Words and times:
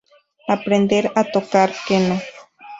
Aprender 0.55 1.11
a 1.13 1.23
tocar 1.31 1.69
quena 1.85 2.17